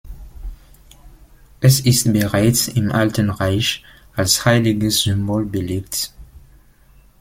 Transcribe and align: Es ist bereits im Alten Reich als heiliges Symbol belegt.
Es 1.59 1.79
ist 1.79 2.11
bereits 2.11 2.67
im 2.69 2.91
Alten 2.91 3.29
Reich 3.29 3.83
als 4.15 4.45
heiliges 4.45 5.03
Symbol 5.03 5.45
belegt. 5.45 6.11